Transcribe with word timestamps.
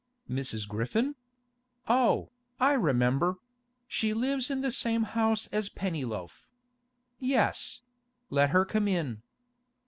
'Mrs. 0.27 0.67
Griffin? 0.67 1.13
Oh, 1.87 2.31
I 2.59 2.73
remember; 2.73 3.37
she 3.87 4.15
lives 4.15 4.49
in 4.49 4.61
the 4.61 4.71
same 4.71 5.03
house 5.03 5.45
as 5.51 5.69
Pennyloaf. 5.69 6.47
Yes: 7.19 7.81
let 8.31 8.49
her 8.49 8.65
come 8.65 8.87
in. 8.87 9.21